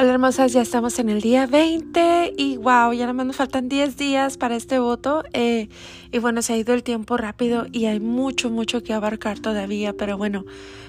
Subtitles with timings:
[0.00, 3.68] Hola hermosas, ya estamos en el día 20 y wow, ya nada más nos faltan
[3.68, 5.68] 10 días para este voto eh,
[6.12, 9.92] y bueno, se ha ido el tiempo rápido y hay mucho, mucho que abarcar todavía,
[9.94, 10.44] pero bueno,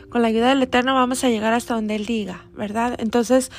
[0.09, 2.98] con la ayuda del Eterno vamos a llegar hasta donde Él diga, ¿verdad?
[3.00, 3.50] Entonces,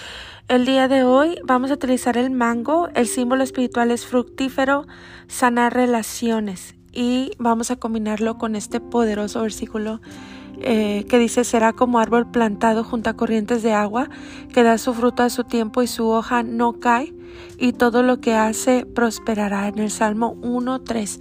[0.47, 4.87] el día de hoy vamos a utilizar el mango, el símbolo espiritual es fructífero,
[5.27, 10.01] sanar relaciones y vamos a combinarlo con este poderoso versículo
[10.63, 14.09] eh, que dice será como árbol plantado junto a corrientes de agua,
[14.53, 17.15] que da su fruto a su tiempo y su hoja no cae,
[17.59, 19.69] y todo lo que hace prosperará.
[19.69, 21.21] En el Salmo 1.3.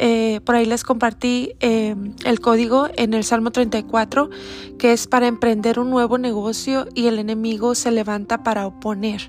[0.00, 4.30] Eh, por ahí les compartí eh, el código en el Salmo 34,
[4.78, 9.28] que es para emprender un nuevo negocio y el enemigo se levanta para oponer.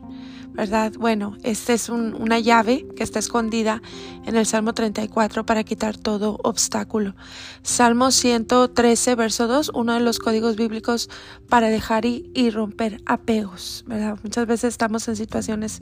[0.60, 0.92] ¿Verdad?
[1.00, 3.82] Bueno, esta es una llave que está escondida
[4.26, 7.16] en el Salmo 34 para quitar todo obstáculo.
[7.62, 11.10] Salmo 113, verso 2, uno de los códigos bíblicos
[11.48, 14.20] para dejar y, y romper apegos, ¿verdad?
[14.22, 15.82] Muchas veces estamos en situaciones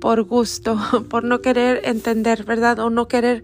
[0.00, 0.78] por gusto,
[1.10, 2.78] por no querer entender, ¿verdad?
[2.78, 3.42] O no querer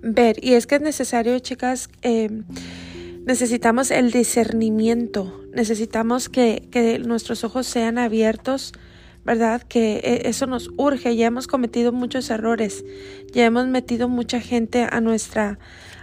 [0.00, 0.36] ver.
[0.44, 2.30] Y es que es necesario, chicas, eh,
[3.26, 8.74] necesitamos el discernimiento, necesitamos que nuestros ojos sean abiertos
[9.24, 9.62] ¿verdad?
[9.62, 12.84] Que e, eso nos urge, ya hemos cometido muchos errores,
[13.32, 15.58] ya hemos metido mucha gente a nuestra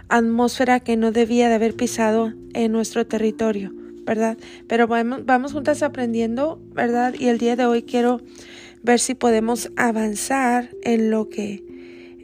[0.08, 3.72] atmósfera que no debía de haber pisado en nuestro territorio,
[4.04, 4.36] ¿verdad?
[4.68, 7.14] Pero vamos, vamos juntas aprendiendo, ¿verdad?
[7.18, 8.20] Y el día de hoy quiero
[8.82, 11.64] ver si podemos avanzar en lo que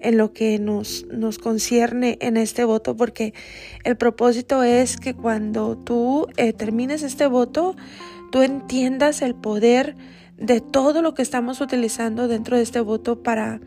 [0.00, 3.34] en lo que nos, nos concierne en este voto, porque
[3.82, 7.74] el propósito es que cuando tú eh, termines este voto,
[8.30, 9.96] tú entiendas el poder
[10.38, 13.60] de todo lo que estamos utilizando dentro de este voto para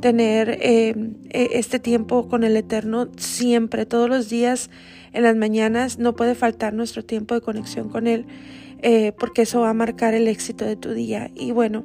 [0.00, 0.94] tener eh,
[1.30, 4.70] e, este tiempo con el Eterno siempre, todos los días,
[5.12, 8.26] en las mañanas, no puede faltar nuestro tiempo de conexión con Él,
[8.82, 11.30] eh, porque eso va a marcar el éxito de tu día.
[11.34, 11.84] Y bueno,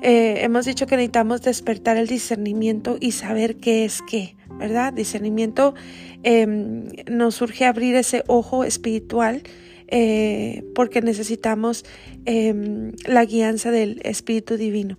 [0.00, 4.92] eh, hemos dicho que necesitamos despertar el discernimiento y saber qué es qué, ¿verdad?
[4.92, 5.74] Discernimiento
[6.22, 9.42] em, nos surge abrir ese ojo espiritual
[9.88, 11.84] eh, porque necesitamos
[12.24, 14.98] em, la guianza del Espíritu Divino.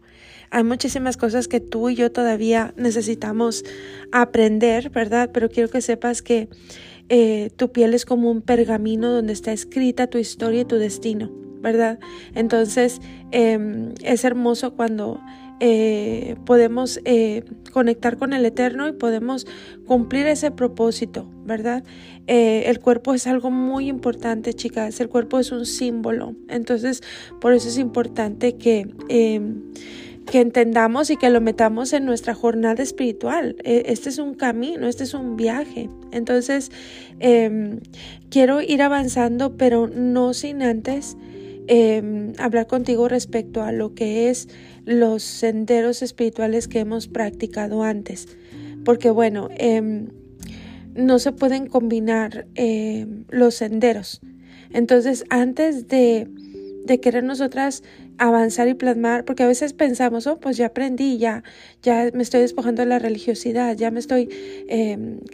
[0.52, 3.64] Hay muchísimas cosas que tú y yo todavía necesitamos
[4.12, 5.30] aprender, ¿verdad?
[5.32, 6.50] Pero quiero que sepas que
[7.10, 11.32] eh, tu piel es como un pergamino donde está escrita tu historia y tu destino,
[11.62, 12.00] ¿verdad?
[12.34, 13.00] Entonces
[13.32, 15.20] em, es hermoso cuando
[15.60, 19.46] eh, podemos eh, conectar con el Eterno y podemos
[19.86, 21.84] cumplir ese propósito, ¿verdad?
[22.28, 27.02] Eh, el cuerpo es algo muy importante, chicas, el cuerpo es un símbolo, entonces
[27.42, 29.64] por eso es importante que em,
[30.30, 33.56] que entendamos y que lo metamos en nuestra jornada espiritual.
[33.64, 35.90] E, este es un camino, este es un viaje.
[36.12, 36.72] Entonces,
[37.20, 37.80] em,
[38.30, 41.18] quiero ir avanzando, pero no sin antes
[41.72, 44.50] Em, hablar contigo respecto a lo que es
[44.86, 48.28] los senderos espirituales que hemos practicado antes.
[48.84, 50.08] Porque bueno, em,
[50.96, 54.20] no se pueden combinar em, los senderos.
[54.74, 56.28] Entonces, antes de,
[56.86, 57.84] de querer nosotras
[58.18, 61.44] avanzar y plasmar, porque a veces pensamos, oh, pues ya aprendí, ya,
[61.84, 64.28] ya me estoy despojando de la religiosidad, ya me estoy,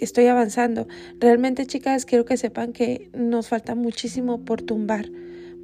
[0.02, 0.86] estoy avanzando.
[1.18, 5.06] Realmente, chicas, quiero que sepan que nos falta muchísimo por tumbar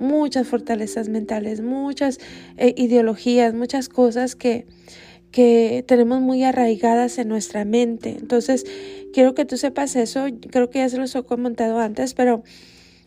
[0.02, 2.20] muchas fortalezas mentales, muchas
[2.58, 4.66] eh, ideologías, muchas cosas que,
[5.32, 8.18] que tenemos muy arraigadas en nuestra mente.
[8.20, 8.66] Entonces,
[9.14, 10.26] quiero que tú sepas eso.
[10.50, 12.44] Creo que ya se los he comentado antes, pero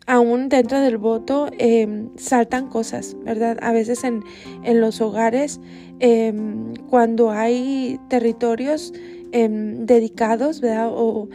[0.06, 3.58] aún dentro del voto em, saltan cosas, ¿verdad?
[3.62, 4.22] A veces en,
[4.62, 5.60] en los hogares,
[5.98, 8.92] em, cuando hay territorios
[9.32, 10.90] em, dedicados, ¿verdad?
[10.92, 11.28] O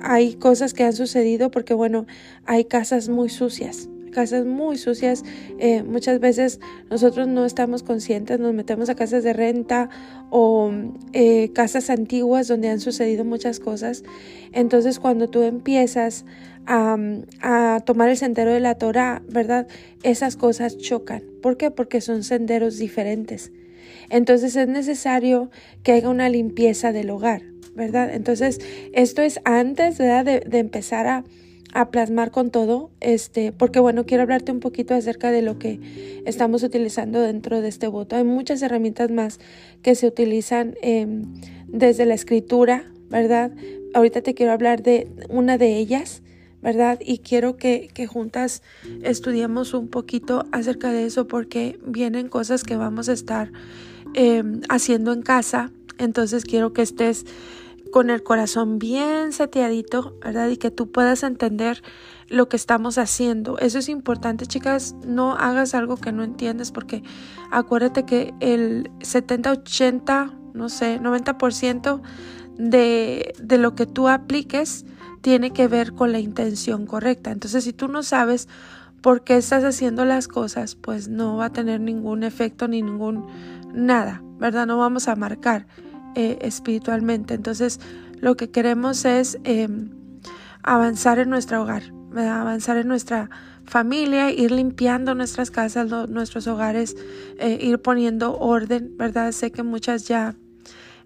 [0.00, 2.06] hay cosas que han sucedido porque, bueno,
[2.46, 5.24] hay casas muy sucias, casas muy sucias.
[5.58, 9.90] Eh, muchas veces nosotros no estamos conscientes, nos metemos a casas de renta
[10.30, 10.72] o
[11.12, 14.04] eh, casas antiguas donde han sucedido muchas cosas.
[14.52, 16.24] Entonces cuando tú empiezas
[16.64, 16.96] a,
[17.84, 19.68] tomar el sendero de la Torah, ¿verdad?
[20.02, 21.22] Esas cosas chocan.
[21.42, 21.70] ¿Por qué?
[21.70, 23.52] Porque son senderos diferentes.
[24.08, 25.50] Entonces es necesario
[25.82, 27.42] que haya una limpieza del hogar,
[27.74, 28.14] ¿verdad?
[28.14, 28.60] Entonces
[28.94, 30.24] esto es antes ¿verdad?
[30.24, 31.24] de empezar a
[31.72, 36.22] a plasmar con todo, este, porque bueno, quiero hablarte un poquito acerca de lo que
[36.24, 38.16] estamos utilizando dentro de este voto.
[38.16, 39.40] Hay muchas herramientas más
[39.82, 41.34] que se utilizan em,
[41.66, 43.52] desde la escritura, ¿verdad?
[43.94, 46.22] Ahorita te quiero hablar de una de ellas,
[46.62, 46.98] ¿verdad?
[47.04, 48.62] Y quiero que, juntas
[49.02, 53.52] estudiemos un poquito acerca de eso porque vienen cosas que vamos a estar
[54.14, 55.70] em, haciendo en casa.
[55.98, 57.24] Entonces quiero que estés
[57.96, 60.50] con el corazón bien seteadito, ¿verdad?
[60.50, 61.82] Y que tú puedas entender
[62.28, 63.56] lo que estamos haciendo.
[63.56, 64.94] Eso es importante, chicas.
[65.06, 67.02] No hagas algo que no entiendes porque
[67.50, 72.02] acuérdate que el 70, 80, no sé, 90%
[72.58, 74.84] de, de lo que tú apliques
[75.22, 77.30] tiene que ver con la intención correcta.
[77.30, 78.46] Entonces, si tú no sabes
[79.00, 83.24] por qué estás haciendo las cosas, pues no va a tener ningún efecto ni ningún
[83.72, 84.66] nada, ¿verdad?
[84.66, 85.66] No vamos a marcar
[86.18, 87.34] eh, espiritualmente.
[87.34, 87.78] Entonces,
[88.22, 89.90] lo que queremos es em,
[90.62, 91.82] avanzar en nuestro hogar,
[92.16, 93.28] avanzar en nuestra
[93.66, 96.96] familia, ir limpiando nuestras casas, nuestros hogares,
[97.38, 99.30] eh, ir poniendo orden, ¿verdad?
[99.32, 100.34] Sé que muchas ya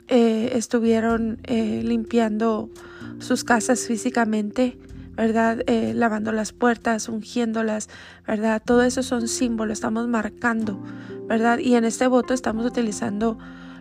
[0.06, 2.70] eh, estuvieron limpiando
[3.18, 4.78] sus casas físicamente,
[5.16, 5.64] ¿verdad?
[5.92, 7.88] lavando las puertas, ungiéndolas,
[8.28, 8.62] ¿verdad?
[8.64, 10.80] Todo eso son símbolos, estamos marcando,
[11.26, 11.58] ¿verdad?
[11.58, 13.38] Y en este voto estamos utilizando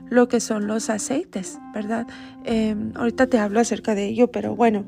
[0.10, 2.08] lo que son los aceites, ¿verdad?
[2.44, 4.86] Em, ahorita te hablo acerca de ello, pero bueno,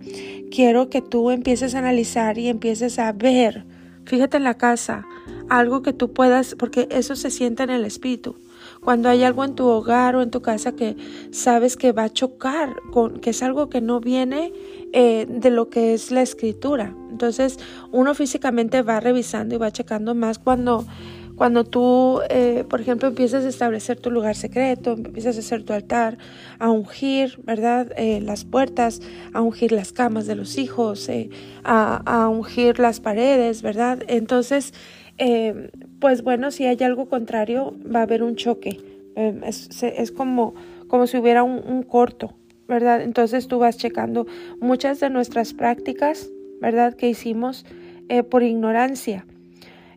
[0.51, 3.65] quiero que tú empieces a analizar y empieces a ver,
[4.05, 5.05] fíjate en la casa,
[5.49, 8.35] algo que tú puedas, porque eso se siente en el espíritu.
[8.81, 10.95] Cuando hay algo en tu hogar o en tu casa que
[11.31, 14.53] sabes que va a chocar, con, que es algo que no viene
[14.93, 16.95] eh, de lo que es la escritura.
[17.11, 17.59] Entonces
[17.91, 20.85] uno físicamente va revisando y va checando más cuando
[21.41, 25.73] cuando tú, eh, por ejemplo, empiezas a establecer tu lugar secreto, empiezas a hacer tu
[25.73, 26.19] altar,
[26.59, 27.91] a ungir, ¿verdad?
[27.97, 29.01] Eh, las puertas,
[29.33, 31.31] a ungir las camas de los hijos, eh,
[31.63, 34.03] a, ungir las paredes, ¿verdad?
[34.07, 34.75] Entonces,
[35.99, 38.79] pues bueno, si hay algo contrario, va a haber un choque.
[39.15, 40.53] Es, como,
[40.87, 42.35] como si hubiera un, un corto,
[42.67, 43.01] ¿verdad?
[43.01, 44.27] Entonces tú vas checando
[44.59, 46.29] muchas de nuestras prácticas,
[46.61, 46.93] ¿verdad?
[46.93, 47.65] Que hicimos
[48.29, 49.25] por ignorancia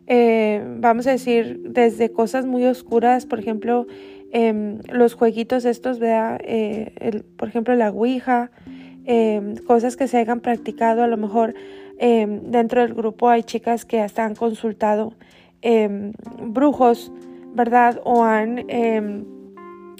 [0.07, 3.87] eh, vamos a decir, desde cosas muy oscuras, por ejemplo,
[4.31, 8.51] em, los jueguitos estos, vea, eh, por ejemplo, la Ouija,
[9.05, 11.55] em, cosas que se hayan practicado, a lo mejor
[11.97, 15.13] em, dentro del grupo hay chicas que hasta han consultado
[16.43, 17.11] brujos,
[17.55, 17.99] ¿verdad?
[18.03, 18.65] O han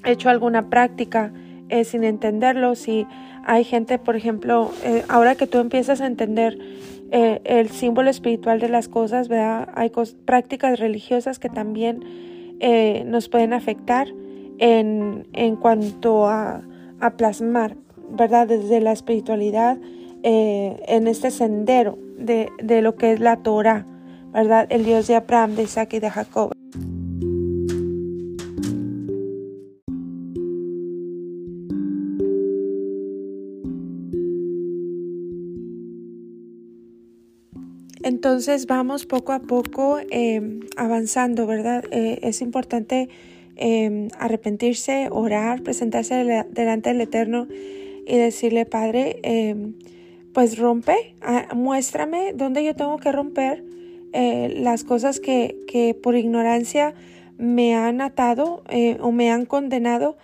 [0.04, 1.34] hecho alguna práctica
[1.70, 2.76] eh, sin entenderlo.
[2.76, 3.08] Si
[3.46, 4.70] hay gente, por ejemplo,
[5.08, 6.60] ahora que tú empiezas a entender
[7.12, 9.70] eh, el símbolo espiritual de las cosas, ¿verdad?
[9.76, 9.92] Hay
[10.26, 12.04] prácticas religiosas que también
[12.60, 14.08] eh, nos pueden afectar
[14.58, 16.62] en, en cuanto a,
[17.00, 17.76] a, plasmar,
[18.10, 18.48] ¿verdad?
[18.48, 19.78] Desde la espiritualidad
[20.24, 23.86] eh, en este sendero de, de lo que es la Torah,
[24.34, 24.68] ¿verdad?
[24.70, 26.52] El Dios de Abraham, de Isaac y de Jacob.
[38.06, 41.84] Entonces vamos poco a poco em, avanzando, ¿verdad?
[41.92, 43.10] Eh, es importante
[43.56, 47.48] em, arrepentirse, orar, presentarse delante del Eterno
[48.08, 49.20] y decirle, Padre,
[50.32, 51.16] pues rompe,
[51.56, 53.64] muéstrame dónde yo tengo que romper
[54.18, 56.94] eh, las cosas que, que, por ignorancia
[57.38, 60.16] me han atado eh, o me han condenado.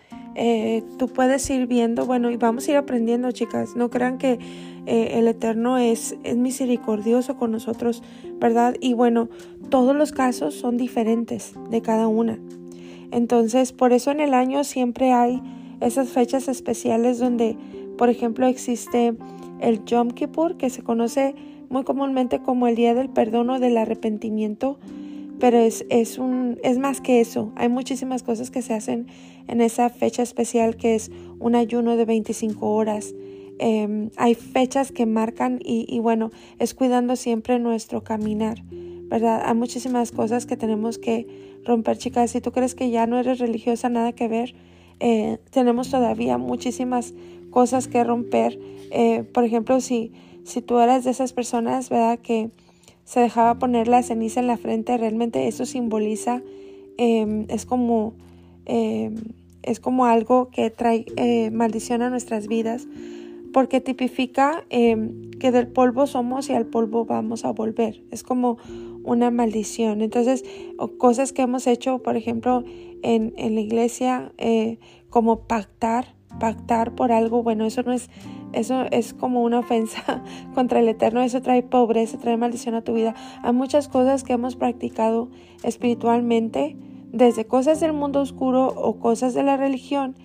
[0.98, 3.76] Tú puedes ir viendo, bueno, y vamos a ir aprendiendo, chicas.
[3.76, 4.40] No crean que
[4.86, 8.02] eh, el Eterno es, es misericordioso con nosotros,
[8.40, 8.76] ¿verdad?
[8.80, 9.30] Y bueno,
[9.70, 12.40] todos los casos son diferentes de cada una.
[13.12, 15.42] Entonces, por eso en el año siempre hay
[15.82, 17.58] esas fechas especiales donde,
[17.98, 19.16] por ejemplo, existe
[19.60, 21.36] el Yom Kippur, que se conoce
[21.70, 24.80] muy comúnmente como el Día del Perdón o del Arrepentimiento,
[25.40, 27.52] pero es, es, un, es más que eso.
[27.56, 29.08] Hay muchísimas cosas que se hacen
[29.48, 33.14] en esa fecha especial que es un ayuno de 25 horas,
[33.64, 39.44] Em, hay fechas que marcan y, bueno, es cuidando siempre nuestro caminar, ¿verdad?
[39.46, 41.28] Hay muchísimas cosas que tenemos que
[41.64, 42.32] romper, chicas.
[42.32, 44.56] Si tú crees que ya no eres religiosa, nada que ver,
[45.00, 47.14] eh, tenemos todavía muchísimas
[47.52, 48.58] cosas que romper.
[48.90, 50.12] Eh, por ejemplo, si,
[50.44, 52.18] si tú eres de esas personas, ¿verdad?
[52.18, 52.50] Que
[53.04, 56.42] se dejaba poner la ceniza en la frente, realmente eso simboliza,
[56.98, 58.16] em, es como...
[58.66, 59.16] Em,
[59.64, 62.88] es como algo que trae eh, maldición a nuestras vidas
[63.54, 68.02] porque tipifica em, que del polvo somos y al polvo vamos a volver.
[68.12, 68.58] Es como
[69.04, 70.02] una maldición.
[70.02, 70.44] Entonces,
[70.98, 72.64] cosas que hemos hecho, por ejemplo,
[73.04, 78.10] en, en la iglesia, eh, como pactar, pactar por algo, bueno, eso no es,
[78.54, 82.94] eso es como una ofensa contra el Eterno, eso trae pobreza, trae maldición a tu
[82.94, 83.16] vida.
[83.44, 85.30] Hay muchas cosas que hemos practicado
[85.64, 86.76] espiritualmente,
[87.12, 90.16] desde cosas del mundo oscuro o cosas de la religión,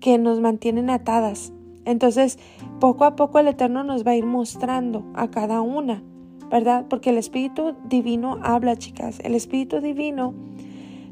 [0.00, 1.52] que nos mantienen atadas
[1.86, 2.38] entonces,
[2.80, 6.02] poco a poco el Eterno nos va a ir mostrando a cada una,
[6.50, 6.84] ¿verdad?
[6.90, 9.20] Porque el Espíritu Divino habla, chicas.
[9.22, 10.34] El Espíritu Divino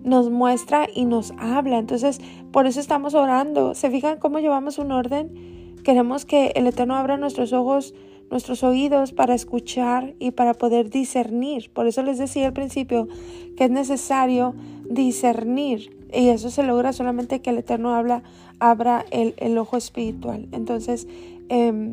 [0.02, 1.78] nos muestra y nos habla.
[1.78, 3.74] Entonces, por eso estamos orando.
[3.74, 5.54] ¿Se fijan cómo llevamos un orden?
[5.84, 7.94] queremos que el Eterno abra nuestros ojos,
[8.30, 11.70] nuestros oídos para escuchar y para poder discernir.
[11.72, 13.06] Por eso les decía al principio
[13.54, 14.54] que es necesario
[14.88, 18.22] discernir y eso se logra solamente que el Eterno habla,
[18.60, 20.48] abra el, ojo espiritual.
[20.52, 21.08] Entonces,
[21.48, 21.92] em,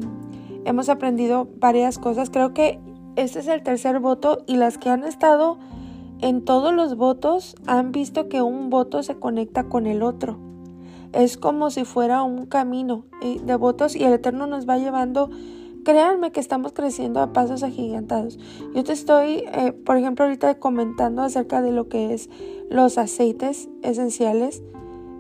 [0.65, 2.29] hemos aprendido varias cosas.
[2.29, 2.79] Creo que
[3.15, 5.57] este es el tercer voto y las que han estado
[6.21, 10.38] en todos los votos han visto que un voto se conecta con el otro.
[11.13, 15.29] Es como si fuera un camino de votos y el Eterno nos va llevando.
[15.83, 18.38] Créanme que estamos creciendo a pasos agigantados.
[18.75, 22.29] Yo te estoy, eh, por ejemplo, ahorita comentando acerca de lo que es
[22.71, 24.63] los aceites esenciales,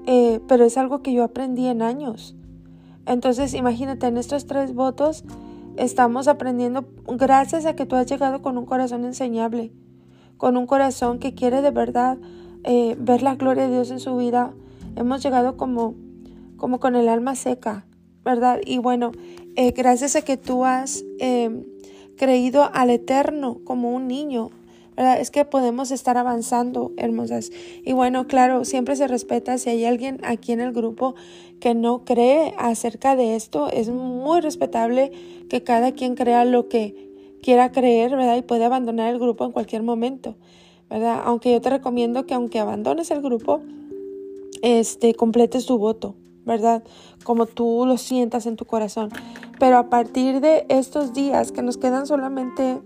[0.07, 2.35] eh, pero es algo que yo aprendí en años.
[3.05, 5.25] Entonces, imagínate, en estos tres votos
[5.75, 9.73] estamos aprendiendo gracias a que tú has llegado con un corazón enseñable,
[10.37, 12.17] con un corazón que quiere de verdad
[12.63, 14.53] eh, ver la gloria de Dios en su vida.
[14.95, 15.95] Hemos llegado como,
[16.55, 17.85] como con el alma seca,
[18.23, 18.61] ¿verdad?
[18.65, 19.11] Y bueno,
[19.57, 21.03] eh, gracias a que tú has
[22.17, 24.51] creído al Eterno como un niño,
[24.97, 27.51] es que podemos estar avanzando, hermosas.
[27.83, 31.15] Y bueno, claro, siempre se respeta si hay alguien aquí en el grupo
[31.59, 35.11] que no cree acerca de esto, es muy respetable
[35.49, 38.37] que cada quien crea lo que quiera creer, ¿verdad?
[38.37, 40.35] Y puede abandonar el grupo en cualquier momento,
[40.89, 41.21] ¿verdad?
[41.23, 43.61] Aunque yo te recomiendo que aunque abandones el grupo,
[44.61, 46.83] este, completes tu voto, ¿verdad?
[47.23, 49.09] Como tú lo sientas en tu corazón.
[49.59, 52.79] Pero a partir de estos días que nos quedan solamente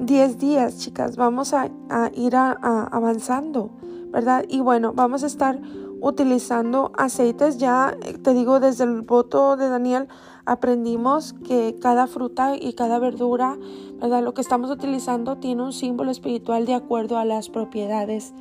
[0.00, 1.70] 10 días, chicas, vamos a,
[2.14, 3.70] ir avanzando,
[4.10, 4.46] ¿verdad?
[4.48, 5.60] Y bueno, vamos a estar
[6.00, 7.58] utilizando aceites.
[7.58, 10.08] Ya eh, te digo, desde el voto de Daniel
[10.46, 13.58] aprendimos que cada fruta y cada verdura,
[14.00, 14.22] ¿verdad?
[14.22, 18.32] Lo que estamos utilizando tiene un símbolo espiritual de acuerdo a las propiedades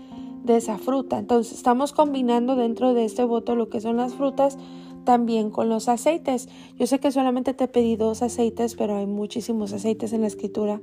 [0.44, 1.20] de esa fruta.
[1.20, 4.58] Entonces, estamos combinando dentro de este voto lo que son las frutas
[5.04, 6.48] también con los aceites.
[6.78, 10.80] Yo sé que solamente te pedí dos aceites, pero hay muchísimos aceites en la escritura.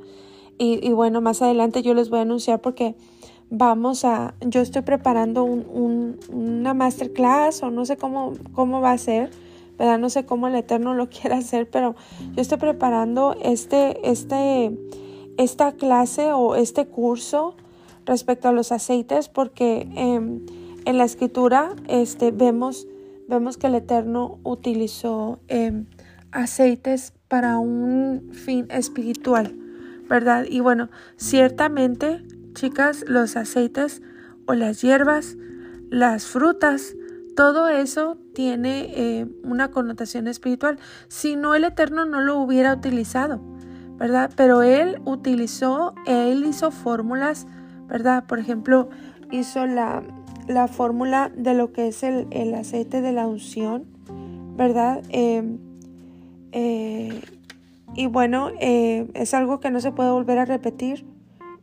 [0.59, 2.95] Y, bueno, más adelante yo les voy a anunciar porque
[3.51, 8.99] vamos a, yo estoy preparando un, una masterclass o no sé cómo, cómo va a
[8.99, 9.31] ser,
[9.79, 9.99] ¿verdad?
[9.99, 11.95] No sé cómo el Eterno lo quiere hacer, pero
[12.35, 14.77] yo estoy preparando este, este,
[15.37, 17.55] esta clase o este curso
[18.07, 20.47] respecto a los aceites porque em,
[20.87, 22.87] en la escritura este, vemos,
[23.29, 25.87] vemos que el Eterno utilizó em,
[26.31, 29.66] aceites para un fin espiritual.
[30.09, 30.45] ¿Verdad?
[30.49, 34.03] Y bueno, ciertamente, chicas, los aceites
[34.47, 35.37] o las hierbas,
[35.91, 36.95] las frutas,
[37.37, 40.79] todo eso tiene eh, una connotación espiritual.
[41.09, 43.41] Si no, el Eterno no lo hubiera utilizado,
[43.99, 44.31] ¿verdad?
[44.37, 47.47] Pero Él utilizó, Él hizo fórmulas,
[47.89, 48.25] ¿verdad?
[48.27, 48.89] Por ejemplo,
[49.31, 50.03] hizo la,
[50.49, 53.85] la fórmula de lo que es el, el aceite de la unción,
[54.57, 55.03] ¿verdad?
[55.11, 55.59] Eh,
[56.53, 57.21] eh,
[57.97, 61.07] y bueno, eh, es algo que no se puede volver a repetir,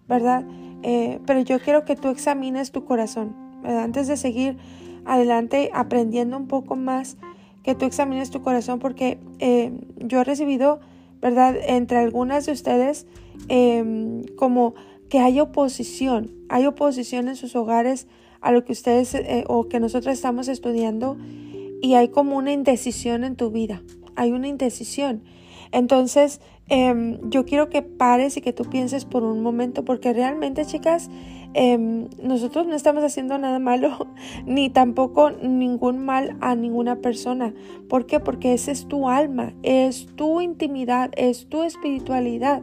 [0.07, 0.43] ¿verdad?
[0.81, 3.83] Eh, pero yo quiero que tú examines tu corazón, ¿verdad?
[3.83, 4.57] Antes de seguir
[5.05, 7.17] adelante aprendiendo un poco más,
[7.61, 10.79] que tú examines tu corazón porque eh, yo he recibido,
[11.21, 11.55] ¿verdad?
[11.67, 13.05] Entre algunas de ustedes,
[13.47, 14.73] em, como
[15.09, 18.07] que hay oposición, hay oposición en sus hogares
[18.41, 19.15] a lo que ustedes
[19.47, 21.15] o que nosotros estamos estudiando
[21.81, 23.83] y hay como una indecisión en tu vida,
[24.15, 25.21] hay una indecisión.
[25.73, 26.39] Entonces,
[26.69, 31.09] em, yo quiero que pares y que tú pienses por un momento, porque realmente, chicas,
[31.55, 34.07] em, nosotros no estamos haciendo nada malo,
[34.45, 37.55] ni tampoco ningún mal a ninguna persona.
[37.89, 38.19] ¿Por qué?
[38.19, 42.61] Porque esa es tu alma, es tu intimidad, es tu espiritualidad.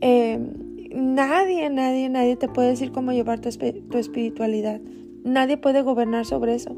[0.00, 0.50] Em,
[0.92, 4.80] nadie, nadie, nadie te puede decir cómo llevar tu, tu espiritualidad.
[5.22, 6.76] Nadie puede gobernar sobre eso.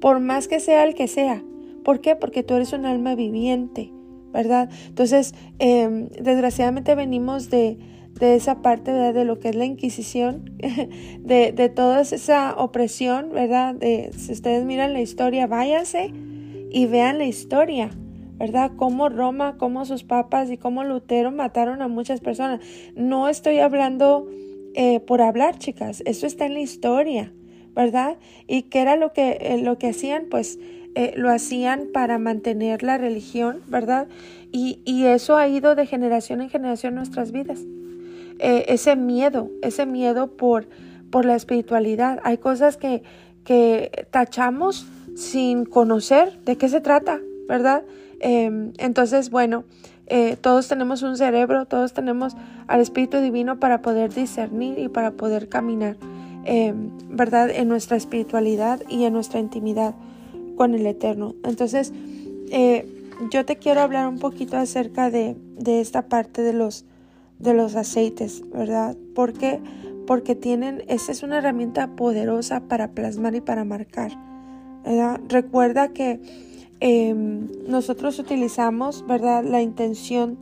[0.00, 1.42] Por más que sea el que sea.
[1.82, 2.14] ¿Por qué?
[2.14, 3.92] Porque tú eres un alma viviente.
[4.32, 4.70] ¿Verdad?
[4.86, 7.78] Entonces, em, desgraciadamente venimos de,
[8.20, 9.14] esa parte, ¿verdad?
[9.14, 10.56] De lo que es la Inquisición,
[11.20, 13.74] de, de toda esa opresión, ¿verdad?
[13.74, 16.12] De, si ustedes miran la historia, váyanse
[16.70, 17.90] y vean la historia,
[18.36, 18.70] ¿verdad?
[18.76, 22.60] Cómo Roma, cómo sus papas y cómo Lutero mataron a muchas personas.
[22.94, 24.28] No estoy hablando
[24.74, 27.32] eh, por hablar, chicas, eso está en la historia,
[27.74, 28.16] ¿verdad?
[28.46, 30.26] ¿Y qué era lo que, eh, lo que hacían?
[30.30, 30.58] Pues
[30.94, 34.08] eh, lo hacían para mantener la religión, ¿verdad?
[34.50, 37.60] Y, eso ha ido de generación en generación en nuestras vidas.
[38.38, 40.68] Eh, ese miedo, ese miedo por,
[41.10, 42.20] por la espiritualidad.
[42.22, 43.02] Hay cosas que,
[43.44, 47.82] que tachamos sin conocer de qué se trata, ¿verdad?
[48.20, 49.64] Em, entonces, bueno,
[50.06, 52.34] eh, todos tenemos un cerebro, todos tenemos
[52.66, 55.96] al Espíritu Divino para poder discernir y para poder caminar,
[56.44, 57.50] em, ¿verdad?
[57.50, 59.94] En nuestra espiritualidad y en nuestra intimidad
[60.56, 61.34] con el Eterno.
[61.44, 61.92] Entonces,
[62.50, 62.86] eh,
[63.30, 66.84] yo te quiero hablar un poquito acerca de, de esta parte de los,
[67.38, 68.96] de los aceites, ¿verdad?
[69.14, 69.60] Porque
[70.06, 74.12] porque tienen, esta es una herramienta poderosa para plasmar y para marcar.
[75.28, 76.20] Recuerda que
[76.80, 79.44] em, nosotros utilizamos, ¿verdad?
[79.44, 80.38] La intención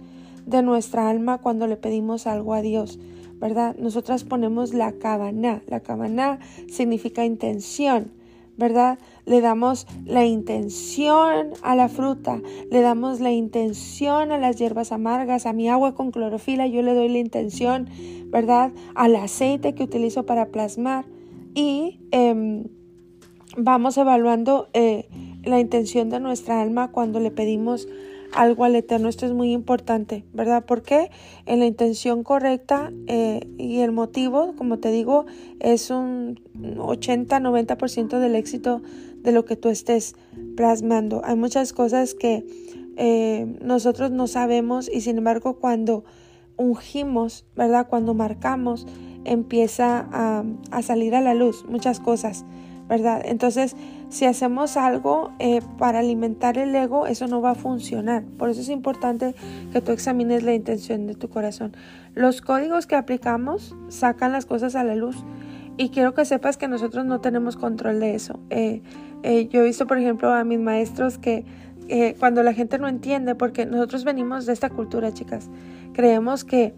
[0.46, 2.98] de nuestra alma cuando le pedimos algo a Dios.
[3.40, 3.74] ¿Verdad?
[3.76, 5.62] Nosotras ponemos la cabana.
[5.66, 8.12] La cabana significa intención,
[8.56, 8.98] ¿verdad?
[9.24, 15.46] Le damos la intención a la fruta, le damos la intención a las hierbas amargas,
[15.46, 17.88] a mi agua con clorofila, yo le doy la intención,
[18.26, 18.72] ¿verdad?
[18.94, 21.06] Al aceite que utilizo para plasmar
[21.54, 22.64] y em,
[23.56, 25.08] vamos evaluando eh,
[25.42, 27.88] la intención de nuestra alma cuando le pedimos
[28.32, 29.08] algo al Eterno.
[29.08, 30.64] Esto es muy importante, ¿verdad?
[30.66, 31.10] Porque
[31.46, 35.26] en la intención correcta eh, y el motivo, como te digo,
[35.60, 38.82] es un 80-90% del éxito
[39.16, 40.14] de lo que tú estés
[40.56, 41.22] plasmando.
[41.24, 42.44] Hay muchas cosas que
[42.96, 46.04] eh, nosotros no sabemos y sin embargo cuando
[46.56, 47.86] ungimos, ¿verdad?
[47.88, 48.86] Cuando marcamos,
[49.24, 52.44] empieza a, a salir a la luz muchas cosas.
[52.90, 53.22] ¿verdad?
[53.24, 53.76] Entonces,
[54.10, 58.24] si hacemos algo eh, para alimentar el ego, eso no va a funcionar.
[58.24, 59.34] Por eso es importante
[59.72, 61.72] que tú examines la intención de tu corazón.
[62.14, 65.16] Los códigos que aplicamos sacan las cosas a la luz
[65.76, 68.40] y quiero que sepas que nosotros no tenemos control de eso.
[68.50, 68.82] Eh,
[69.22, 71.44] eh, yo he visto, por ejemplo, a mis maestros que
[72.20, 75.50] cuando la gente no entiende, porque nosotros venimos de esta cultura, chicas,
[75.92, 76.72] creemos que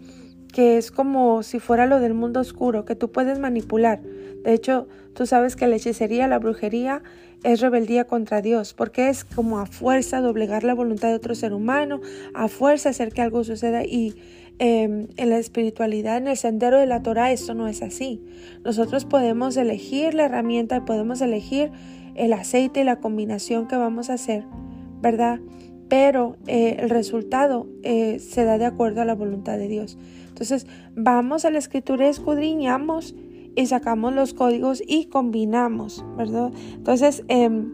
[0.53, 3.99] que es como si fuera lo del mundo oscuro, que tú puedes manipular.
[4.43, 7.01] De hecho, tú sabes que la hechicería, la brujería
[7.43, 11.53] es rebeldía contra Dios, porque es como a fuerza doblegar la voluntad de otro ser
[11.53, 12.01] humano,
[12.33, 14.15] a fuerza hacer que algo suceda y
[14.59, 18.21] em, en la espiritualidad, en el sendero de la Torah, esto no es así.
[18.63, 21.71] Nosotros podemos elegir la herramienta y podemos elegir
[22.15, 24.45] el aceite y la combinación que vamos a hacer,
[25.01, 25.39] ¿verdad?
[25.89, 29.97] Pero eh, el resultado eh, se da de acuerdo a la voluntad de Dios.
[30.29, 33.15] Entonces vamos a la escritura, escudriñamos
[33.55, 36.51] y sacamos los códigos y combinamos, ¿verdad?
[36.73, 37.71] Entonces em,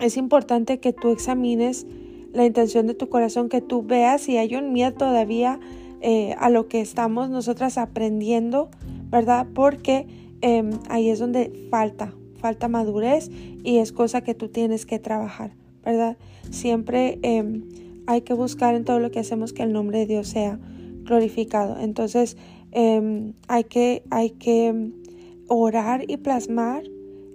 [0.00, 1.86] es importante que tú examines
[2.32, 5.60] la intención de tu corazón, que tú veas si hay un miedo todavía
[6.00, 8.68] eh, a lo que estamos nosotras aprendiendo,
[9.10, 9.46] ¿verdad?
[9.54, 10.06] Porque
[10.40, 13.30] em, ahí es donde falta, falta madurez
[13.62, 15.52] y es cosa que tú tienes que trabajar,
[15.84, 16.16] ¿verdad?
[16.50, 17.62] Siempre em,
[18.06, 20.58] hay que buscar en todo lo que hacemos que el nombre de Dios sea
[21.04, 21.78] glorificado.
[21.78, 22.36] Entonces
[22.74, 24.90] em, hay, que, hay que
[25.48, 26.82] orar y plasmar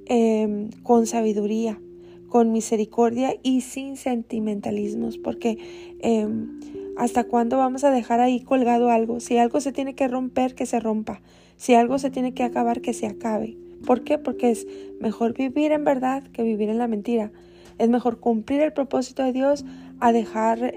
[0.05, 1.81] em, con sabiduría,
[2.27, 5.57] con misericordia y sin sentimentalismos, porque
[5.99, 6.59] em,
[6.97, 9.19] hasta cuándo vamos a dejar ahí colgado algo.
[9.19, 11.21] Si algo se tiene que romper, que se rompa.
[11.57, 13.57] Si algo se tiene que acabar, que se acabe.
[13.85, 14.17] ¿Por qué?
[14.17, 14.67] Porque es
[14.99, 17.31] mejor vivir en verdad que vivir en la mentira.
[17.77, 19.63] Es mejor cumplir el propósito de Dios
[20.01, 20.73] a dejar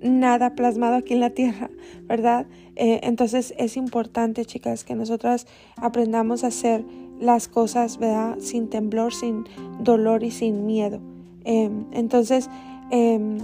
[0.00, 1.70] nada plasmado aquí en la tierra,
[2.06, 2.46] ¿verdad?
[2.78, 6.84] Eh, entonces es importante, chicas, que nosotras aprendamos a hacer
[7.18, 8.38] las cosas, ¿verdad?
[8.38, 9.44] Sin temblor, sin
[9.80, 11.00] dolor y sin miedo.
[11.44, 12.48] Em, entonces,
[12.92, 13.38] em,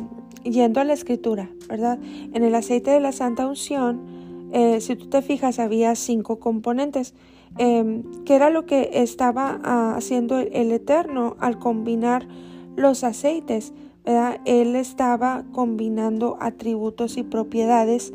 [0.44, 1.98] yendo a la escritura, ¿verdad?
[2.32, 4.00] En el aceite de la santa unción,
[4.52, 7.12] eh, si tú te fijas, había cinco componentes.
[7.58, 12.26] Em, que era lo que estaba ah, haciendo el Eterno al combinar
[12.76, 13.72] los aceites.
[14.44, 18.12] Él estaba combinando atributos y propiedades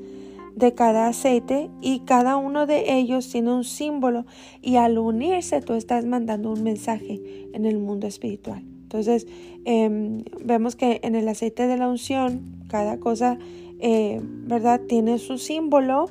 [0.60, 4.26] de cada aceite y cada uno de ellos tiene un símbolo
[4.62, 7.22] y al unirse tú estás mandando un mensaje
[7.54, 8.62] en el mundo espiritual.
[8.84, 9.26] Entonces
[9.66, 13.40] em, vemos que en el aceite de la unción cada cosa,
[13.80, 14.82] eh, ¿verdad?
[14.88, 16.08] Tiene su símbolo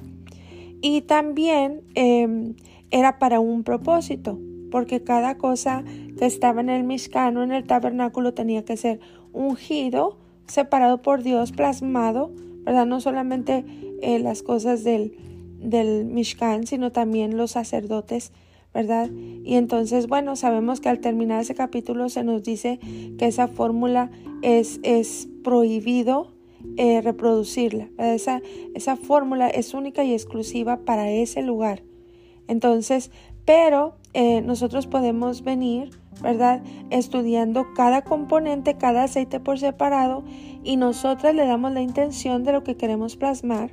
[0.80, 2.54] y también em,
[2.90, 4.38] era para un propósito
[4.70, 5.84] porque cada cosa
[6.18, 9.00] que estaba en el Mishkan en el tabernáculo tenía que ser
[9.32, 12.32] ungido, separado por Dios, plasmado,
[12.64, 12.86] ¿verdad?
[12.86, 13.64] No solamente
[14.02, 15.16] eh, las cosas del,
[15.60, 18.32] del Mishkan, sino también los sacerdotes,
[18.74, 19.10] ¿verdad?
[19.44, 22.78] Y entonces, bueno, sabemos que al terminar ese capítulo se nos dice
[23.18, 24.10] que esa fórmula
[24.42, 26.34] es, es prohibido
[26.76, 27.88] eh, reproducirla.
[27.98, 28.42] Esa,
[28.74, 31.82] esa fórmula es única y exclusiva para ese lugar.
[32.46, 33.10] Entonces,
[33.44, 36.62] pero eh, nosotros podemos venir, ¿verdad?
[36.90, 40.24] Estudiando cada componente, cada aceite por separado
[40.64, 43.70] y nosotras le damos la intención de lo que queremos plasmar,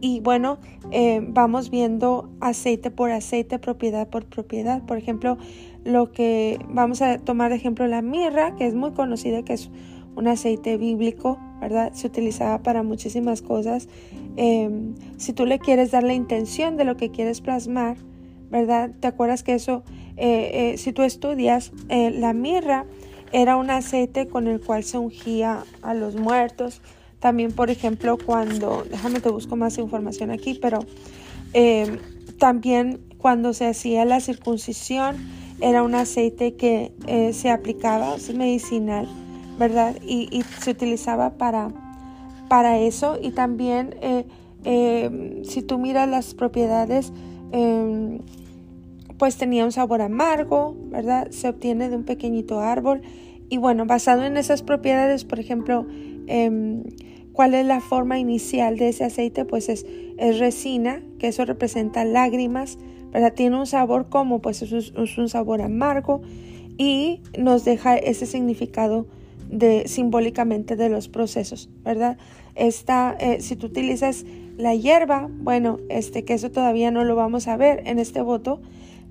[0.00, 0.58] Y bueno,
[0.90, 4.82] eh, vamos viendo aceite por aceite, propiedad por propiedad.
[4.84, 5.38] Por ejemplo,
[5.84, 9.70] lo que vamos a tomar de ejemplo la mirra, que es muy conocida, que es
[10.14, 11.92] un aceite bíblico, ¿verdad?
[11.94, 13.88] Se utilizaba para muchísimas cosas.
[14.36, 17.96] Em, si tú le quieres dar la intención de lo que quieres plasmar,
[18.50, 18.90] ¿verdad?
[19.00, 19.82] ¿Te acuerdas que eso,
[20.16, 22.84] eh, eh, si tú estudias, la mirra
[23.32, 26.82] era un aceite con el cual se ungía a los muertos.
[27.22, 30.80] También, por ejemplo, cuando, déjame te busco más información aquí, pero
[31.54, 32.00] eh,
[32.36, 35.14] también cuando se hacía la circuncisión,
[35.60, 39.08] era un aceite que eh, se aplicaba, es medicinal,
[39.56, 39.94] ¿verdad?
[40.04, 41.68] Y, se utilizaba para,
[42.48, 43.16] para eso.
[43.22, 43.94] Y también,
[44.64, 47.12] eh, si tú miras las propiedades,
[47.52, 48.18] em,
[49.16, 51.30] pues tenía un sabor amargo, ¿verdad?
[51.30, 53.02] Se obtiene de un pequeñito árbol.
[53.48, 55.86] Y bueno, basado en esas propiedades, por ejemplo,
[56.26, 56.82] em,
[57.32, 59.44] ¿cuál es la forma inicial de ese aceite?
[59.44, 59.86] Pues es,
[60.18, 62.78] es, resina, que eso representa lágrimas,
[63.10, 63.32] ¿verdad?
[63.34, 66.22] Tiene un sabor como, pues es, un sabor amargo
[66.78, 69.06] y nos deja ese significado
[69.50, 72.16] de simbólicamente de los procesos, ¿verdad?
[72.54, 74.24] Esta, eh, si tú utilizas
[74.56, 78.60] la hierba, bueno, este que eso todavía no lo vamos a ver en este voto,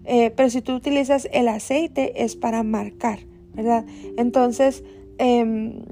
[0.05, 3.19] eh, pero si tú utilizas el aceite es para marcar,
[3.53, 3.85] ¿verdad?
[4.17, 4.83] Entonces,
[5.17, 5.83] em,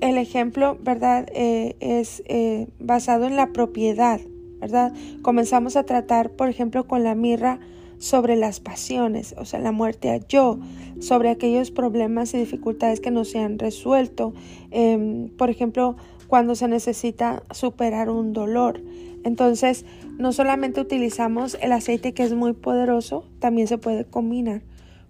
[0.00, 1.26] el ejemplo, ¿verdad?
[1.34, 4.20] Eh, es eh, basado en la propiedad,
[4.60, 4.92] ¿verdad?
[5.22, 7.60] Comenzamos a tratar, por ejemplo, con la mirra
[7.98, 10.58] sobre las pasiones, o sea, la muerte a yo,
[11.00, 14.34] sobre aquellos problemas y dificultades que no se han resuelto,
[14.70, 18.80] em, por ejemplo, cuando se necesita superar un dolor.
[19.24, 19.86] Entonces,
[20.18, 24.62] no solamente utilizamos el aceite que es muy poderoso, también se puede combinar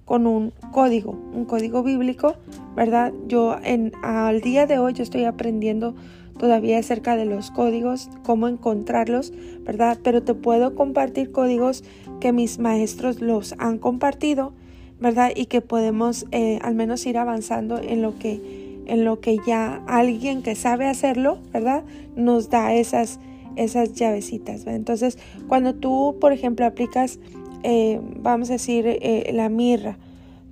[0.05, 2.35] con un código, un código bíblico,
[2.77, 3.13] ¿verdad?
[3.27, 5.95] Yo en, al día de hoy yo estoy aprendiendo
[6.39, 9.99] todavía acerca de los códigos, cómo encontrarlos, ¿verdad?
[10.03, 11.85] Pero te puedo compartir códigos
[12.21, 14.53] que mis maestros los han compartido,
[15.01, 15.31] ¿verdad?
[15.35, 19.83] Y que podemos eh, al menos ir avanzando en lo que en lo que ya
[19.87, 21.85] alguien que sabe hacerlo, ¿verdad?
[22.17, 23.19] Nos da esas
[23.57, 24.67] esas llavecitas.
[24.67, 27.19] Entonces, cuando tú, por ejemplo, aplicas,
[27.67, 29.97] eh, vamos a decir, eh, la mirra,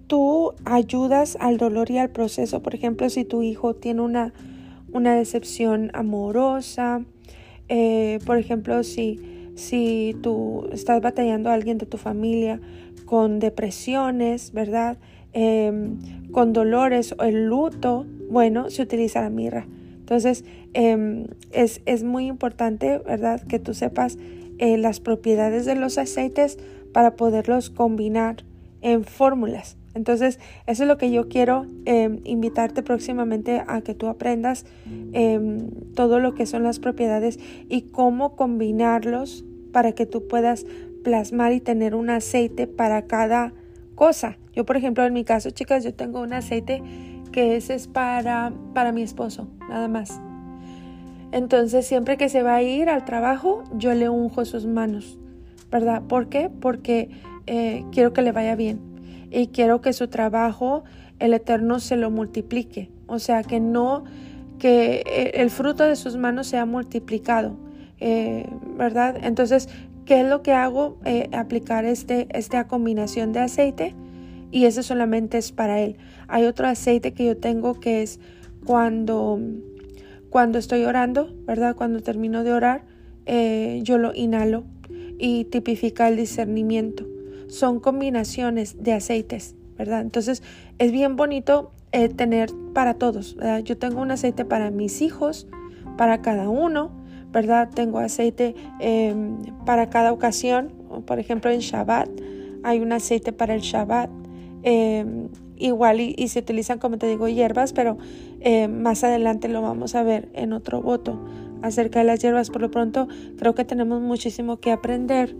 [0.07, 2.63] tú ayudas al dolor y al proceso.
[2.63, 4.33] Por ejemplo, si tu hijo tiene una,
[4.95, 7.05] una decepción amorosa,
[7.69, 9.21] eh, por ejemplo, si,
[9.57, 12.63] si tú estás batallando a alguien de tu familia
[13.05, 14.97] con depresiones, ¿verdad?
[15.35, 15.99] Em,
[16.31, 19.67] con dolores o el luto, bueno, se utiliza la mirra.
[19.99, 24.17] Entonces, em, es, muy importante, ¿verdad?, que tú sepas
[24.59, 26.57] las propiedades de los aceites
[26.93, 28.45] para poderlos combinar
[28.81, 29.77] en fórmulas.
[29.95, 34.65] Entonces, eso es lo que yo quiero em, invitarte próximamente a que tú aprendas
[35.13, 40.65] em, todo lo que son las propiedades y cómo combinarlos para que tú puedas
[41.05, 43.53] plasmar y tener un aceite para cada
[43.95, 44.39] cosa.
[44.55, 46.83] Yo, por ejemplo, en mi caso, chicas, yo tengo un aceite
[47.33, 50.21] que ese es para, para mi esposo, nada más.
[51.33, 55.19] Entonces, siempre que se va a ir al trabajo, yo le unjo sus manos,
[55.73, 56.03] ¿verdad?
[56.03, 56.51] ¿Por qué?
[56.51, 57.09] Porque
[57.47, 58.79] eh, quiero que le vaya bien
[59.31, 60.85] y quiero que su trabajo,
[61.19, 62.91] el Eterno, se lo multiplique.
[63.07, 64.05] O sea, que no,
[64.59, 67.57] que eh, el fruto de sus manos sea multiplicado,
[67.99, 69.17] eh, ¿verdad?
[69.23, 69.71] Entonces,
[70.05, 70.99] ¿qué es lo que hago?
[71.33, 73.95] aplicar este, esta combinación de aceite
[74.51, 75.97] y ese solamente es para él.
[76.29, 78.21] Hay otro aceite que yo tengo que es
[78.67, 79.41] cuando,
[80.29, 81.75] cuando estoy orando, ¿verdad?
[81.75, 82.85] Cuando termino de orar,
[83.83, 84.65] yo lo inhalo
[85.19, 87.07] y tipifica el discernimiento.
[87.49, 90.01] Son combinaciones de aceites, ¿verdad?
[90.01, 90.43] Entonces
[90.79, 93.61] es bien bonito eh, tener para todos, ¿verdad?
[93.61, 95.47] Yo tengo un aceite para mis hijos,
[95.97, 96.91] para cada uno,
[97.31, 97.71] ¿verdad?
[97.75, 100.73] Tengo aceite em, para cada ocasión,
[101.07, 102.09] por ejemplo en Shabbat
[102.65, 104.09] hay un aceite para el Shabbat,
[104.63, 107.99] Em, igual y, se utilizan, como te digo, hierbas, pero
[108.41, 111.19] eh, más adelante lo vamos a ver en otro voto
[111.63, 112.51] acerca de las hierbas.
[112.51, 115.35] Por lo pronto, creo que tenemos muchísimo que aprender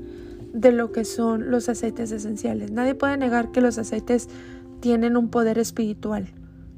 [0.53, 2.71] de lo que son los aceites esenciales.
[2.71, 4.29] Nadie puede negar que los aceites
[4.81, 6.29] tienen un poder espiritual,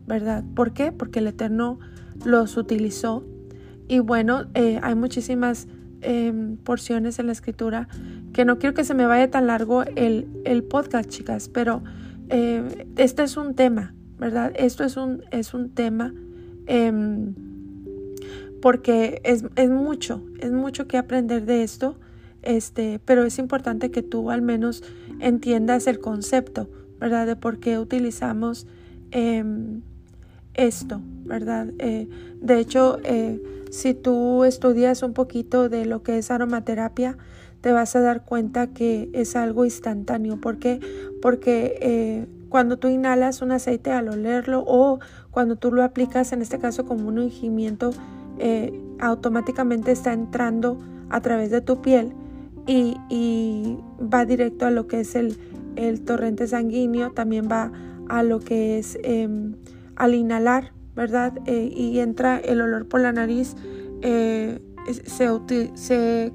[0.06, 0.44] ¿verdad?
[0.54, 0.92] ¿Por qué?
[0.92, 1.78] Porque el Eterno
[2.24, 3.24] los utilizó.
[3.88, 5.66] Y bueno, eh, hay muchísimas
[6.00, 7.88] em, porciones en la escritura
[8.32, 11.82] que no quiero que se me vaya tan largo el, el podcast, chicas, pero
[12.28, 14.52] eh, este es un tema, ¿verdad?
[14.56, 16.14] Esto es un, es un tema
[16.66, 17.34] em,
[18.64, 21.96] porque es, es, mucho, es mucho que aprender de esto,
[22.40, 24.82] este, pero es importante que tú al menos
[25.20, 27.26] entiendas el concepto, ¿verdad?
[27.26, 28.66] De por qué utilizamos
[29.10, 29.82] em,
[30.54, 31.74] esto, ¿verdad?
[31.78, 32.08] Eh,
[32.40, 33.38] de hecho, eh,
[33.70, 37.18] si tú estudias un poquito de lo que es aromaterapia,
[37.60, 40.40] te vas a dar cuenta que es algo instantáneo.
[40.40, 40.80] ¿Por qué?
[41.20, 45.00] Porque eh, cuando tú inhalas un aceite al olerlo o
[45.30, 47.90] cuando tú lo aplicas, en este caso como un ungimiento,
[48.38, 50.78] eh, automáticamente está entrando
[51.10, 52.12] a través de tu piel
[52.66, 52.96] y,
[54.00, 55.36] va directo a lo que es el,
[56.04, 57.72] torrente sanguíneo, también va
[58.08, 59.54] a lo que es em,
[59.96, 61.32] al inhalar, ¿verdad?
[61.46, 63.56] y entra el olor por la nariz,
[64.00, 64.60] se,
[65.74, 66.32] se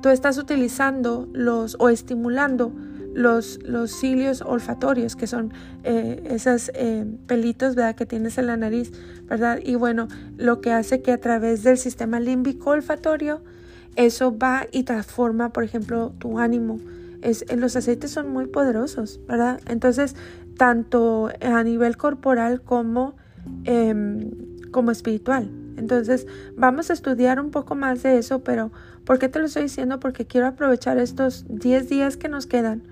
[0.00, 2.72] tú estás utilizando los o estimulando
[3.14, 5.52] los, los cilios olfatorios, que son
[5.84, 7.94] eh, esos eh, pelitos ¿verdad?
[7.94, 9.60] que tienes en la nariz, ¿verdad?
[9.64, 13.40] Y bueno, lo que hace que a través del sistema límbico olfatorio,
[13.94, 16.80] eso va y transforma, por ejemplo, tu ánimo.
[17.22, 19.60] Es, los aceites son muy poderosos, ¿verdad?
[19.68, 20.16] Entonces,
[20.58, 23.14] tanto a nivel corporal como,
[23.64, 24.30] em,
[24.72, 25.48] como espiritual.
[25.76, 28.72] Entonces, vamos a estudiar un poco más de eso, pero
[29.04, 30.00] ¿por qué te lo estoy diciendo?
[30.00, 32.82] Porque quiero aprovechar estos 10 días que nos quedan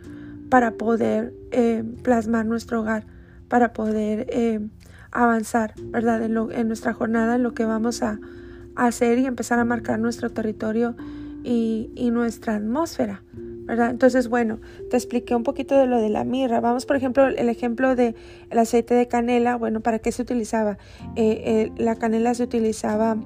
[0.53, 3.07] para poder eh, plasmar nuestro hogar,
[3.49, 4.61] para poder eh,
[5.11, 6.23] avanzar, ¿verdad?
[6.23, 8.21] En, nuestra jornada, en lo que vamos a,
[8.77, 10.95] hacer y empezar a marcar nuestro territorio
[11.43, 13.89] y, nuestra atmósfera, ¿verdad?
[13.89, 14.61] Entonces, bueno,
[14.91, 16.61] te expliqué un poquito de lo de la mirra.
[16.61, 18.15] Vamos, por ejemplo, el ejemplo del
[18.51, 19.57] el aceite de canela.
[19.57, 20.77] Bueno, ¿para qué se utilizaba?
[21.17, 23.17] Eh, la canela se utilizaba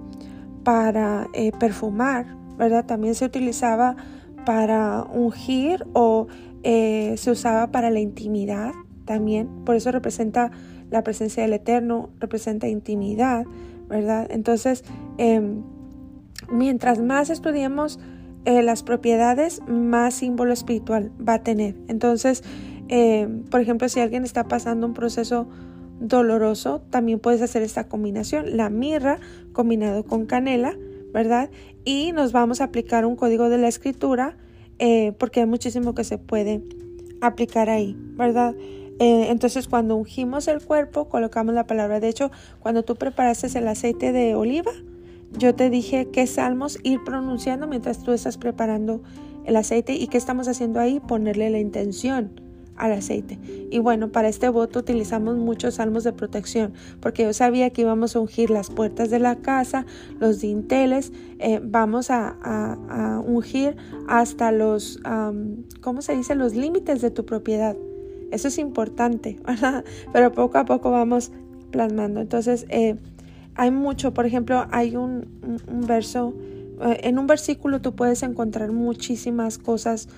[0.62, 1.26] para
[1.58, 2.86] perfumar, ¿verdad?
[2.86, 3.96] También se utilizaba
[4.46, 6.28] para ungir o
[6.68, 8.72] eh, se usaba para la intimidad
[9.04, 10.50] también, por eso representa
[10.90, 13.44] la presencia del Eterno, representa intimidad,
[13.88, 14.26] ¿verdad?
[14.30, 14.82] Entonces,
[15.16, 15.62] em,
[16.50, 18.00] mientras más estudiemos
[18.46, 21.76] eh, las propiedades, más símbolo espiritual va a tener.
[21.86, 22.42] Entonces,
[22.88, 25.46] em, por ejemplo, si alguien está pasando un proceso
[26.00, 29.20] doloroso, también puedes hacer esta combinación, la mirra
[29.52, 30.74] combinado con canela,
[31.14, 31.48] ¿verdad?
[31.84, 34.36] Y nos vamos a aplicar un código de la escritura
[34.78, 36.62] eh, porque hay muchísimo que se puede
[37.20, 38.54] aplicar ahí, ¿verdad?
[38.98, 42.00] Eh, entonces cuando ungimos el cuerpo, colocamos la palabra.
[42.00, 44.72] De hecho, cuando tú preparaste el aceite de oliva,
[45.32, 49.02] yo te dije qué salmos ir pronunciando mientras tú estás preparando
[49.44, 52.45] el aceite y qué estamos haciendo ahí, ponerle la intención
[52.76, 53.38] al aceite.
[53.70, 58.16] Y bueno, para este voto utilizamos muchos salmos de protección, porque yo sabía que íbamos
[58.16, 59.86] a ungir las puertas de la casa,
[60.20, 62.36] los dinteles, eh, vamos a,
[63.26, 63.76] ungir
[64.08, 65.00] hasta los,
[65.80, 66.34] ¿cómo se dice?
[66.34, 67.76] Los límites de tu propiedad.
[68.30, 69.38] Eso es importante,
[70.12, 71.30] Pero poco a poco vamos
[71.70, 72.20] plasmando.
[72.20, 72.96] Entonces, eh,
[73.54, 75.28] hay mucho, por ejemplo, hay un,
[75.66, 76.34] un verso,
[76.80, 80.08] eh, en un versículo tú puedes encontrar muchísimas cosas,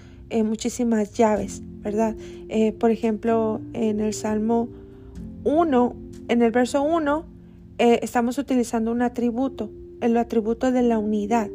[0.45, 1.63] muchísimas llaves.
[1.83, 2.17] ¿verdad?
[2.49, 4.69] Eh, por ejemplo, en el Salmo
[5.45, 5.97] 1,
[6.29, 7.25] en el verso 1,
[7.79, 11.49] eh, estamos utilizando un atributo, el atributo de la unidad.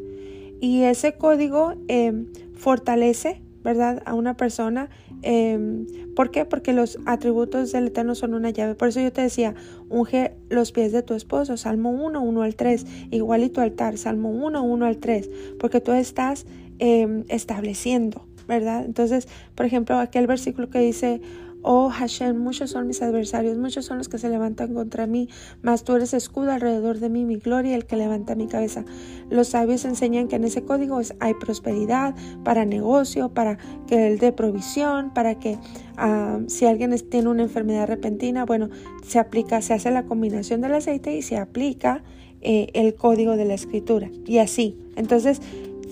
[0.60, 4.90] Y ese código em, fortalece, ¿verdad?, a una persona.
[5.22, 6.46] Em, ¿Por qué?
[6.46, 8.76] Porque los atributos del Eterno son una llave.
[8.76, 9.56] Por eso yo te decía,
[9.90, 13.98] unge los pies de tu esposo, Salmo 1, 1 al 3, igual y tu altar,
[13.98, 16.46] Salmo 1, 1 al 3, porque tú estás
[16.80, 18.86] em, estableciendo, ¿verdad?
[18.86, 21.22] Entonces, por ejemplo, aquel versículo que dice,
[21.66, 25.30] Oh Hashem, muchos son mis adversarios, muchos son los que se levantan contra mí,
[25.62, 28.84] mas tú eres escudo alrededor de mí, mi gloria, el que levanta mi cabeza.
[29.30, 34.34] Los sabios enseñan que en ese código hay prosperidad para negocio, para que él dé
[34.34, 35.58] provisión, para que
[35.96, 38.70] ah, si alguien tiene una enfermedad repentina, bueno,
[39.08, 42.04] se aplica, se hace la combinación del aceite y se aplica
[42.42, 44.12] eh, el código de la escritura.
[44.26, 44.78] Y así.
[44.98, 45.42] Entonces,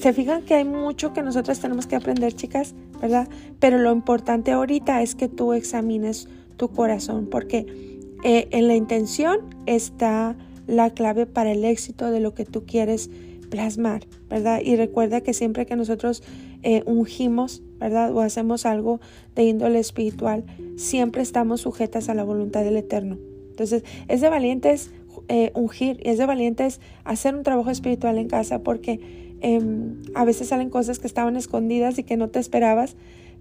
[0.01, 3.29] se fijan que hay mucho que nosotros tenemos que aprender, chicas, ¿verdad?
[3.59, 9.37] Pero lo importante ahorita es que tú examines tu corazón, porque eh, en la intención
[9.67, 10.35] está
[10.65, 13.11] la clave para el éxito de lo que tú quieres
[13.51, 14.61] plasmar, ¿verdad?
[14.63, 16.23] Y recuerda que siempre que nosotros
[16.63, 18.11] eh, ungimos, ¿verdad?
[18.15, 19.01] O hacemos algo
[19.35, 20.45] de índole espiritual,
[20.77, 23.19] siempre estamos sujetas a la voluntad del Eterno.
[23.51, 24.91] Entonces, es de valientes
[25.27, 30.23] eh, ungir y es de valientes hacer un trabajo espiritual en casa porque Em, a
[30.23, 32.95] veces salen cosas que estaban escondidas y que no te esperabas,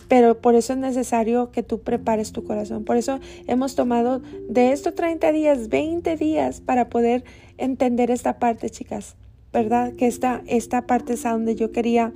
[0.09, 2.85] pero por eso es necesario que tú prepares tu corazón.
[2.85, 7.25] Por eso hemos tomado de estos 30 días, 20 días para poder
[7.59, 9.17] entender esta parte, chicas,
[9.53, 9.93] ¿verdad?
[9.95, 12.13] Que esta, esta parte es a donde yo quería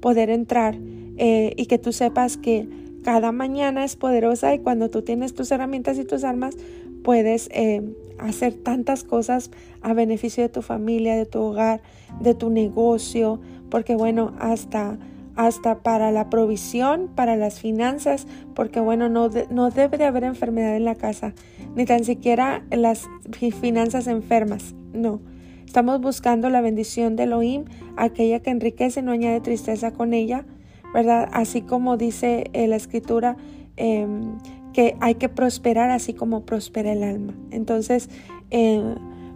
[0.00, 0.76] poder entrar
[1.16, 2.68] eh, y que tú sepas que
[3.02, 6.56] cada mañana es poderosa y cuando tú tienes tus herramientas y tus armas,
[7.02, 7.82] puedes eh,
[8.28, 11.82] hacer tantas cosas a beneficio de tu familia, de tu hogar,
[12.20, 14.98] de tu negocio, porque bueno, hasta
[15.34, 20.76] hasta para la provisión, para las finanzas, porque bueno, no, no debe de haber enfermedad
[20.76, 21.32] en la casa,
[21.74, 23.08] ni tan siquiera las
[23.60, 25.20] finanzas enfermas, no.
[25.66, 27.64] Estamos buscando la bendición de Elohim,
[27.96, 30.44] aquella que enriquece y no añade tristeza con ella,
[30.92, 31.30] ¿verdad?
[31.32, 33.38] Así como dice eh, la escritura,
[33.76, 34.36] em,
[34.72, 37.34] que hay que prosperar así como prospera el alma.
[37.50, 38.08] Entonces,
[38.50, 38.94] eh,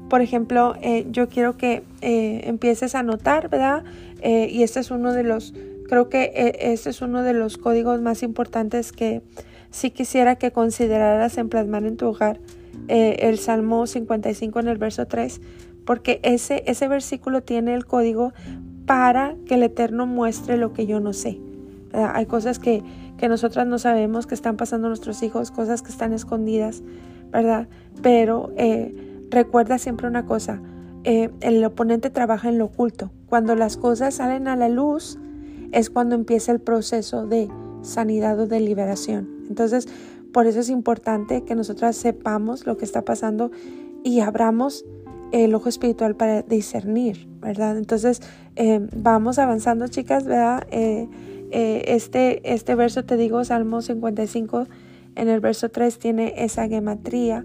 [0.08, 3.84] por ejemplo, eh, yo quiero que eh, empieces a notar, ¿verdad?
[4.22, 5.54] y este es uno de los,
[5.88, 9.22] creo que este es uno de los códigos más importantes que
[9.70, 12.40] sí quisiera que consideraras en plasmar en tu hogar
[12.88, 15.40] el Salmo 55 en el verso 3,
[15.84, 18.32] porque ese, ese versículo tiene el código
[18.84, 21.38] para que el Eterno muestre lo que yo no sé.
[21.92, 22.82] Hay cosas que,
[23.16, 26.82] que nosotras no sabemos que están pasando nuestros hijos, cosas que están escondidas,
[27.30, 27.68] ¿verdad?
[28.02, 28.94] Pero eh,
[29.30, 30.60] recuerda siempre una cosa,
[31.04, 33.10] eh, el oponente trabaja en lo oculto.
[33.26, 35.18] Cuando las cosas salen a la luz
[35.72, 37.48] es cuando empieza el proceso de
[37.82, 39.28] sanidad o de liberación.
[39.48, 39.88] Entonces,
[40.32, 43.50] por eso es importante que nosotras sepamos lo que está pasando
[44.04, 44.84] y abramos
[45.32, 47.76] el ojo espiritual para discernir, ¿verdad?
[47.78, 48.20] Entonces,
[48.54, 50.66] eh, vamos avanzando, chicas, ¿verdad?
[51.50, 54.66] Eh, este, este verso, te digo, Salmo 55,
[55.14, 57.44] en el verso 3 tiene esa gematría,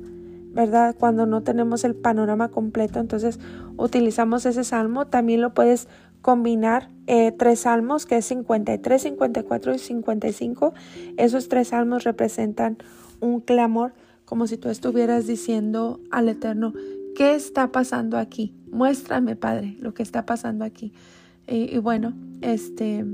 [0.53, 0.95] ¿verdad?
[0.99, 3.39] Cuando no tenemos el panorama completo, entonces
[3.77, 5.07] utilizamos ese salmo.
[5.07, 5.87] También lo puedes
[6.21, 6.89] combinar
[7.37, 10.73] tres salmos, que es 53, 54 y 55.
[11.17, 12.77] Esos tres salmos representan
[13.21, 13.93] un clamor,
[14.25, 16.73] como si tú estuvieras diciendo al Eterno,
[17.15, 18.55] ¿Qué está pasando aquí?
[18.71, 20.93] Muéstrame, Padre, lo que está pasando aquí.
[21.47, 23.05] Y, bueno, este,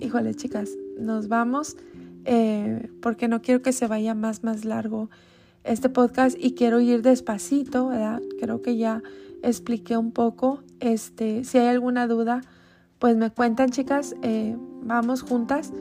[0.00, 1.76] híjole, chicas, nos vamos
[2.24, 5.10] eh, porque no quiero que se vaya más, más largo
[5.62, 8.22] este podcast y quiero ir despacito, ¿verdad?
[8.40, 9.02] Creo que ya
[9.42, 10.62] expliqué un poco.
[10.80, 12.40] Este, si hay alguna duda,
[12.98, 14.14] pues me cuentan, chicas.
[14.22, 15.72] Eh, vamos juntas,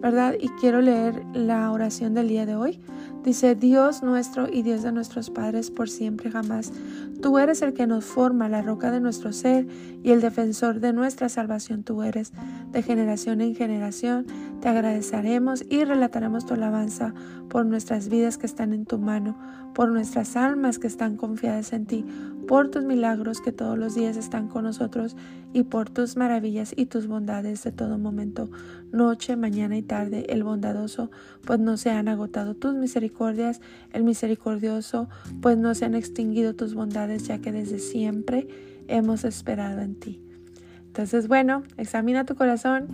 [0.00, 0.34] ¿verdad?
[0.40, 2.80] Y quiero leer la oración del día de hoy.
[3.28, 6.72] Dice, Dios nuestro y Dios de nuestros padres por siempre jamás.
[7.20, 9.66] Tú eres el que nos forma, la roca de nuestro ser
[10.02, 12.32] y el defensor de nuestra salvación tú eres.
[12.72, 14.24] De generación en generación
[14.62, 17.12] te agradeceremos y relataremos tu alabanza
[17.50, 19.36] por nuestras vidas que están en tu mano,
[19.74, 22.06] por nuestras almas que están confiadas en ti,
[22.48, 25.16] por tus milagros que todos los días están con nosotros
[25.52, 28.50] y por tus maravillas y tus bondades de todo momento,
[28.92, 31.10] noche, mañana y tarde, el bondadoso,
[31.44, 33.60] pues no se han agotado tus misericordias,
[33.92, 35.08] el misericordioso,
[35.40, 38.48] pues no se han extinguido tus bondades, ya que desde siempre
[38.88, 40.20] hemos esperado en ti.
[40.86, 42.88] Entonces, bueno, examina tu corazón,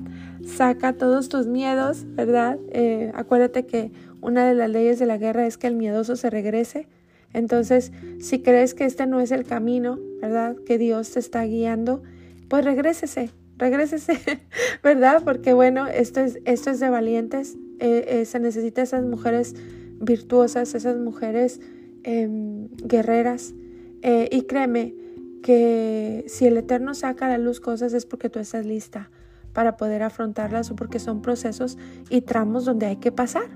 [0.44, 2.58] saca todos tus miedos, ¿verdad?
[2.70, 6.28] Eh, acuérdate que una de las leyes de la guerra es que el miedoso se
[6.28, 6.88] regrese.
[7.32, 10.56] Entonces, si crees que este no es el camino, ¿verdad?
[10.66, 12.02] Que Dios te está guiando,
[12.48, 14.18] pues regrésese, regrésese,
[14.82, 15.22] ¿verdad?
[15.24, 17.56] Porque bueno, esto es, esto es de valientes.
[17.80, 19.54] Eh, eh, se necesita esas mujeres
[20.00, 21.60] virtuosas, esas mujeres
[22.02, 23.54] em, guerreras.
[24.02, 24.94] Eh, y créeme
[25.42, 29.10] que si el Eterno saca a la luz cosas es porque tú estás lista
[29.52, 31.78] para poder afrontarlas o porque son procesos
[32.10, 33.48] y tramos donde hay que pasar.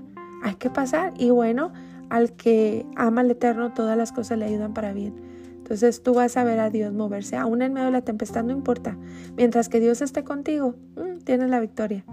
[0.43, 1.13] Hay que pasar.
[1.17, 1.73] Y bueno,
[2.09, 5.28] al que ama al Eterno, todas las cosas le ayudan para bien.
[5.69, 7.37] Entonces tú vas a ver a Dios moverse.
[7.37, 8.97] Aún en medio de la tempestad no importa.
[9.37, 12.03] Mientras que Dios esté contigo, mm, tienes la victoria.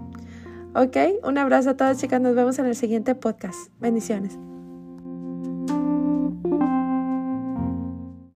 [0.75, 2.21] Ok, un abrazo a todas chicas.
[2.21, 3.71] Nos vemos en el siguiente podcast.
[3.79, 4.37] Bendiciones.